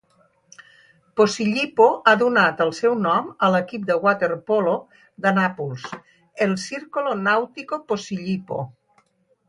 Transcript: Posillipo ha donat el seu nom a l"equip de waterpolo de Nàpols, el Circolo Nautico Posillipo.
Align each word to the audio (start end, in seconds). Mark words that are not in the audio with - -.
Posillipo 1.19 1.85
ha 2.11 2.13
donat 2.21 2.63
el 2.65 2.73
seu 2.79 2.95
nom 3.03 3.29
a 3.47 3.51
l"equip 3.53 3.85
de 3.91 3.99
waterpolo 4.07 4.75
de 5.27 5.37
Nàpols, 5.39 5.87
el 6.47 6.57
Circolo 6.67 7.15
Nautico 7.29 7.85
Posillipo. 7.93 8.63